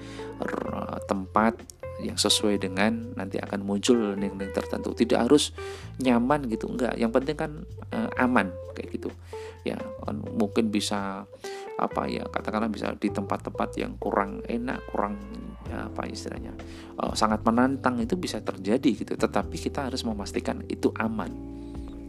tempat 1.05 1.59
yang 2.01 2.17
sesuai 2.17 2.57
dengan 2.57 3.13
nanti 3.13 3.37
akan 3.37 3.61
muncul 3.61 3.93
learning-learning 3.93 4.55
tertentu. 4.55 4.95
Tidak 4.97 5.21
harus 5.21 5.53
nyaman 6.01 6.49
gitu 6.49 6.71
enggak. 6.71 6.97
Yang 6.97 7.11
penting 7.21 7.37
kan 7.37 7.51
uh, 7.93 8.09
aman 8.17 8.49
kayak 8.73 8.89
gitu. 8.97 9.09
Ya 9.61 9.77
kan 9.77 10.23
mungkin 10.33 10.73
bisa 10.73 11.29
apa 11.77 12.01
ya 12.09 12.25
katakanlah 12.25 12.69
bisa 12.69 12.93
di 12.97 13.09
tempat-tempat 13.09 13.69
yang 13.77 13.97
kurang 13.97 14.45
enak 14.45 14.85
kurang 14.93 15.17
ya, 15.65 15.89
apa 15.89 16.05
istilahnya 16.05 16.53
uh, 17.01 17.13
sangat 17.17 17.41
menantang 17.45 18.01
itu 18.01 18.17
bisa 18.17 18.41
terjadi 18.41 19.05
gitu. 19.05 19.13
Tetapi 19.13 19.55
kita 19.61 19.91
harus 19.91 20.01
memastikan 20.01 20.65
itu 20.71 20.89
aman. 20.97 21.29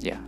Ya 0.01 0.19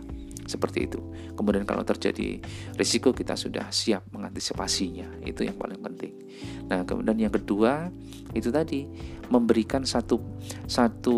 seperti 0.45 0.85
itu. 0.89 0.99
Kemudian 1.33 1.65
kalau 1.65 1.81
terjadi 1.81 2.39
risiko 2.77 3.11
kita 3.11 3.33
sudah 3.33 3.69
siap 3.69 4.09
mengantisipasinya. 4.13 5.21
Itu 5.25 5.43
yang 5.45 5.57
paling 5.57 5.81
penting. 5.81 6.13
Nah, 6.69 6.85
kemudian 6.85 7.17
yang 7.17 7.33
kedua 7.33 7.89
itu 8.33 8.49
tadi 8.53 8.85
memberikan 9.29 9.83
satu 9.83 10.21
satu 10.69 11.17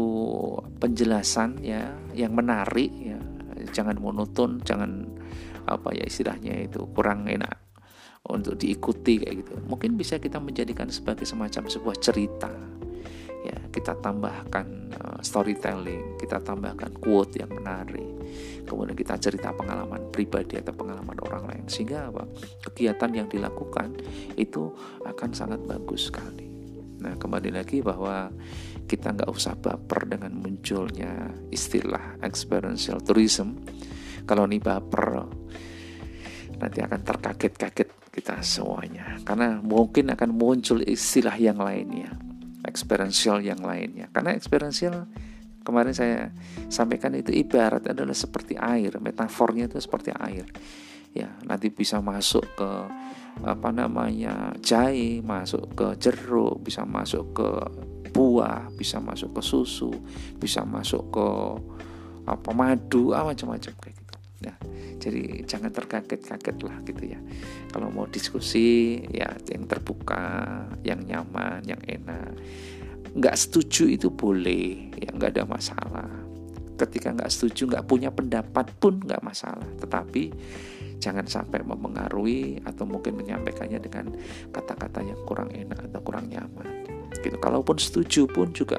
penjelasan 0.80 1.60
ya 1.62 1.92
yang 2.16 2.34
menarik 2.34 2.92
ya. 2.96 3.20
Jangan 3.76 4.00
monoton, 4.00 4.64
jangan 4.64 5.06
apa 5.68 5.92
ya 5.92 6.08
istilahnya 6.08 6.64
itu 6.64 6.88
kurang 6.96 7.28
enak 7.28 7.68
untuk 8.28 8.56
diikuti 8.56 9.20
kayak 9.24 9.36
gitu. 9.44 9.54
Mungkin 9.68 10.00
bisa 10.00 10.20
kita 10.20 10.40
menjadikan 10.40 10.88
sebagai 10.88 11.28
semacam 11.28 11.68
sebuah 11.68 11.96
cerita 12.00 12.52
ya 13.48 13.60
kita 13.72 13.96
tambahkan 14.04 14.92
uh, 14.92 15.20
storytelling 15.24 16.20
kita 16.20 16.44
tambahkan 16.44 16.92
quote 17.00 17.40
yang 17.40 17.52
menarik 17.56 18.18
kemudian 18.68 18.98
kita 19.00 19.16
cerita 19.16 19.56
pengalaman 19.56 20.12
pribadi 20.12 20.60
atau 20.60 20.76
pengalaman 20.76 21.16
orang 21.24 21.44
lain 21.48 21.66
sehingga 21.72 22.12
apa 22.12 22.28
kegiatan 22.68 23.12
yang 23.24 23.28
dilakukan 23.32 23.96
itu 24.36 24.76
akan 25.08 25.32
sangat 25.32 25.64
bagus 25.64 26.12
sekali. 26.12 26.44
Nah 27.00 27.16
kembali 27.16 27.56
lagi 27.56 27.80
bahwa 27.80 28.28
kita 28.84 29.16
nggak 29.16 29.32
usah 29.32 29.56
baper 29.56 30.12
dengan 30.12 30.36
munculnya 30.36 31.32
istilah 31.48 32.20
experiential 32.20 33.00
tourism. 33.00 33.56
Kalau 34.28 34.44
nih 34.44 34.60
baper 34.60 35.24
nanti 36.60 36.84
akan 36.84 37.02
terkaget-kaget 37.06 37.90
kita 38.12 38.42
semuanya. 38.44 39.16
Karena 39.24 39.64
mungkin 39.64 40.12
akan 40.12 40.36
muncul 40.36 40.84
istilah 40.84 41.38
yang 41.40 41.62
lainnya 41.62 42.27
experiential 42.68 43.40
yang 43.42 43.64
lainnya. 43.64 44.12
Karena 44.12 44.36
experiential 44.36 45.08
kemarin 45.64 45.92
saya 45.96 46.32
sampaikan 46.72 47.16
itu 47.16 47.32
ibarat 47.34 47.84
adalah 47.88 48.16
seperti 48.16 48.56
air, 48.56 48.94
metafornya 49.00 49.68
itu 49.68 49.80
seperti 49.80 50.16
air. 50.16 50.48
Ya, 51.16 51.34
nanti 51.48 51.74
bisa 51.74 52.04
masuk 52.04 52.46
ke 52.54 52.72
apa 53.42 53.70
namanya 53.70 54.54
jahe, 54.62 55.24
masuk 55.24 55.74
ke 55.74 55.88
jeruk, 55.98 56.62
bisa 56.62 56.86
masuk 56.86 57.34
ke 57.34 57.50
buah, 58.14 58.70
bisa 58.74 58.98
masuk 58.98 59.38
ke 59.38 59.42
susu, 59.42 59.92
bisa 60.38 60.66
masuk 60.66 61.10
ke 61.14 61.28
apa 62.28 62.52
madu, 62.52 63.16
ah, 63.16 63.24
macam-macam 63.24 63.74
kayak 63.78 63.96
gitu. 63.96 64.07
Ya, 64.38 64.54
jadi 65.02 65.42
jangan 65.50 65.74
terkaget-kaget 65.74 66.58
lah 66.62 66.78
gitu 66.86 67.04
ya. 67.10 67.18
Kalau 67.74 67.90
mau 67.90 68.06
diskusi 68.06 69.02
ya 69.10 69.34
yang 69.50 69.66
terbuka 69.66 70.62
yang 70.86 71.02
nyaman 71.02 71.66
yang 71.66 71.82
enak. 71.82 72.38
Nggak 73.18 73.34
setuju 73.34 73.90
itu 73.90 74.14
boleh 74.14 74.94
ya 74.94 75.10
nggak 75.10 75.34
ada 75.34 75.44
masalah. 75.50 76.10
Ketika 76.78 77.18
nggak 77.18 77.34
setuju 77.34 77.66
nggak 77.66 77.86
punya 77.90 78.14
pendapat 78.14 78.70
pun 78.78 79.02
nggak 79.02 79.26
masalah. 79.26 79.66
Tetapi 79.82 80.30
jangan 81.02 81.26
sampai 81.26 81.66
mempengaruhi 81.66 82.62
atau 82.62 82.86
mungkin 82.86 83.18
menyampaikannya 83.18 83.82
dengan 83.82 84.14
kata-kata 84.54 85.02
yang 85.02 85.18
kurang 85.26 85.50
enak 85.50 85.90
atau 85.90 86.02
kurang 86.06 86.30
nyaman. 86.30 86.86
Gitu. 87.18 87.38
Kalaupun 87.42 87.82
setuju 87.82 88.30
pun 88.30 88.54
juga 88.54 88.78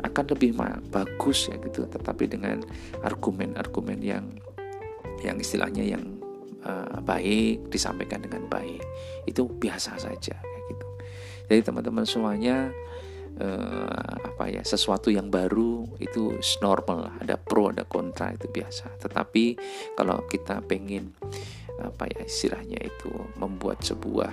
akan 0.00 0.24
lebih 0.32 0.56
bagus 0.88 1.52
ya 1.52 1.60
gitu. 1.60 1.84
Tetapi 1.84 2.24
dengan 2.32 2.64
argumen-argumen 3.04 4.00
yang 4.00 4.24
yang 5.20 5.36
istilahnya 5.38 5.84
yang 5.84 6.20
uh, 6.64 7.00
baik 7.04 7.68
disampaikan 7.72 8.24
dengan 8.24 8.46
baik. 8.48 8.82
Itu 9.28 9.48
biasa 9.48 9.96
saja 10.00 10.36
kayak 10.36 10.64
gitu. 10.68 10.86
Jadi 11.50 11.60
teman-teman 11.66 12.04
semuanya 12.06 12.70
uh, 13.40 14.14
apa 14.26 14.50
ya 14.50 14.62
sesuatu 14.64 15.08
yang 15.12 15.28
baru 15.28 15.86
itu 16.02 16.36
normal 16.60 17.20
ada 17.20 17.36
pro 17.36 17.72
ada 17.72 17.84
kontra 17.84 18.32
itu 18.34 18.48
biasa. 18.50 19.00
Tetapi 19.00 19.44
kalau 19.96 20.24
kita 20.28 20.64
pengen 20.64 21.14
apa 21.80 22.04
ya 22.12 22.28
istilahnya 22.28 22.76
itu 22.84 23.08
membuat 23.40 23.80
sebuah 23.80 24.32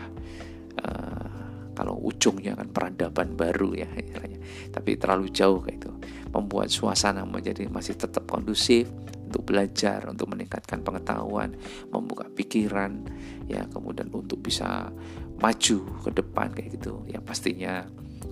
uh, 0.83 1.47
kalau 1.77 1.93
ujungnya 2.09 2.57
kan 2.57 2.73
peradaban 2.73 3.37
baru 3.37 3.77
ya 3.77 3.89
istilahnya. 3.93 4.39
Tapi 4.73 4.97
terlalu 4.97 5.29
jauh 5.29 5.61
kayak 5.61 5.77
itu. 5.79 5.91
Membuat 6.27 6.69
suasana 6.69 7.23
menjadi 7.23 7.65
masih 7.71 7.97
tetap 7.97 8.27
kondusif 8.29 8.89
untuk 9.27 9.43
belajar, 9.43 10.07
untuk 10.07 10.31
meningkatkan 10.31 10.81
pengetahuan, 10.81 11.53
membuka 11.91 12.25
pikiran, 12.31 13.03
ya 13.51 13.67
kemudian 13.67 14.07
untuk 14.09 14.39
bisa 14.39 14.89
maju 15.37 15.77
ke 16.07 16.09
depan 16.15 16.47
kayak 16.55 16.79
gitu. 16.79 17.03
Ya 17.05 17.19
pastinya 17.19 17.83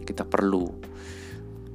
kita 0.08 0.24
perlu 0.24 0.66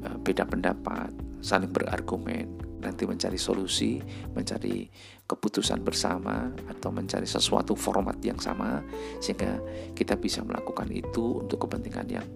uh, 0.02 0.16
beda 0.24 0.48
pendapat, 0.48 1.12
saling 1.44 1.70
berargumen, 1.70 2.80
nanti 2.80 3.04
mencari 3.04 3.36
solusi, 3.36 4.00
mencari 4.32 4.88
keputusan 5.28 5.84
bersama 5.84 6.50
atau 6.66 6.90
mencari 6.90 7.28
sesuatu 7.28 7.78
format 7.78 8.18
yang 8.24 8.40
sama 8.40 8.82
sehingga 9.22 9.62
kita 9.94 10.18
bisa 10.18 10.42
melakukan 10.42 10.90
itu 10.90 11.44
untuk 11.44 11.68
kepentingan 11.68 12.08
yang 12.10 12.26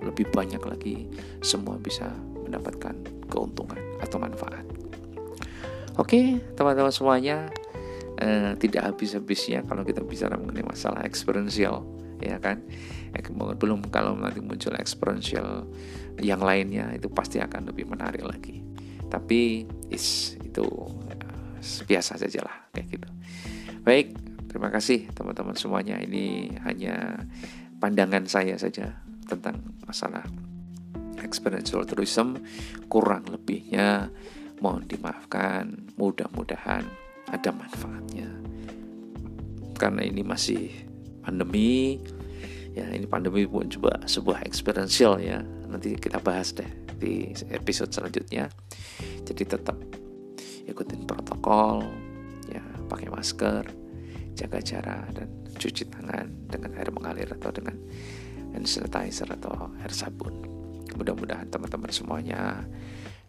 lebih 0.00 0.32
banyak 0.32 0.62
lagi 0.64 1.04
semua 1.44 1.76
bisa 1.76 2.08
mendapatkan 2.40 2.96
keuntungan 3.28 3.76
atau 4.00 4.16
manfaat. 4.16 4.79
Oke, 6.00 6.40
teman-teman 6.56 6.88
semuanya, 6.88 7.52
eh, 8.16 8.56
tidak 8.56 8.88
habis-habisnya 8.88 9.68
kalau 9.68 9.84
kita 9.84 10.00
bicara 10.00 10.40
mengenai 10.40 10.64
masalah 10.64 11.04
experiential, 11.04 11.84
ya 12.24 12.40
kan? 12.40 12.64
Eh, 13.12 13.20
belum 13.28 13.84
kalau 13.92 14.16
nanti 14.16 14.40
muncul 14.40 14.72
experiential 14.80 15.68
yang 16.16 16.40
lainnya 16.40 16.88
itu 16.96 17.12
pasti 17.12 17.36
akan 17.36 17.68
lebih 17.68 17.84
menarik 17.84 18.24
lagi. 18.24 18.64
Tapi 19.12 19.68
is 19.92 20.40
itu 20.40 20.64
uh, 20.64 21.58
biasa 21.84 22.16
saja 22.16 22.40
lah 22.48 22.56
kayak 22.72 22.96
gitu. 22.96 23.08
Baik, 23.84 24.16
terima 24.48 24.72
kasih 24.72 25.12
teman-teman 25.12 25.52
semuanya. 25.52 26.00
Ini 26.00 26.56
hanya 26.64 27.28
pandangan 27.76 28.24
saya 28.24 28.56
saja 28.56 29.04
tentang 29.28 29.60
masalah 29.84 30.24
experiential 31.20 31.84
tourism 31.84 32.40
kurang 32.88 33.28
lebihnya 33.28 34.08
mohon 34.60 34.84
dimaafkan. 34.86 35.92
Mudah-mudahan 35.96 36.84
ada 37.28 37.50
manfaatnya. 37.50 38.28
Karena 39.76 40.04
ini 40.04 40.20
masih 40.20 40.70
pandemi. 41.24 42.00
Ya 42.76 42.86
ini 42.92 43.08
pandemi 43.08 43.48
pun 43.48 43.66
coba 43.66 43.98
sebuah 44.06 44.46
experiential 44.46 45.18
ya. 45.18 45.42
Nanti 45.66 45.96
kita 45.96 46.22
bahas 46.22 46.54
deh 46.54 46.68
di 47.00 47.32
episode 47.50 47.90
selanjutnya. 47.90 48.46
Jadi 49.24 49.42
tetap 49.42 49.76
ikutin 50.68 51.02
protokol 51.08 51.82
ya 52.46 52.62
pakai 52.86 53.10
masker 53.10 53.64
jaga 54.38 54.58
jarak 54.62 55.10
dan 55.16 55.28
cuci 55.58 55.84
tangan 55.90 56.30
dengan 56.46 56.70
air 56.78 56.88
mengalir 56.94 57.28
atau 57.28 57.50
dengan 57.50 57.74
hand 58.54 58.66
sanitizer 58.68 59.26
atau 59.28 59.72
air 59.82 59.92
sabun. 59.92 60.32
Mudah-mudahan 60.94 61.48
teman-teman 61.50 61.90
semuanya 61.90 62.64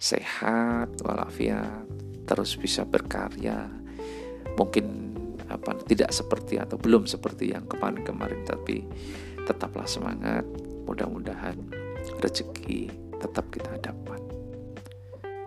sehat 0.01 0.97
walafiat 1.05 1.85
terus 2.25 2.57
bisa 2.57 2.81
berkarya. 2.81 3.69
Mungkin 4.57 5.13
apa 5.45 5.77
tidak 5.85 6.09
seperti 6.09 6.57
atau 6.57 6.81
belum 6.81 7.05
seperti 7.05 7.53
yang 7.53 7.69
kemarin-kemarin 7.69 8.41
tapi 8.41 8.81
tetaplah 9.45 9.85
semangat. 9.85 10.41
Mudah-mudahan 10.89 11.55
rezeki 12.17 12.89
tetap 13.21 13.45
kita 13.53 13.77
dapat. 13.77 14.21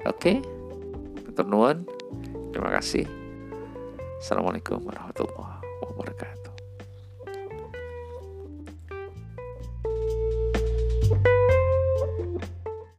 Oke? 0.06 0.38
Okay? 0.38 1.44
terima 2.54 2.70
kasih. 2.78 3.10
Assalamualaikum 4.22 4.78
warahmatullahi 4.86 5.58
wabarakatuh 5.82 6.43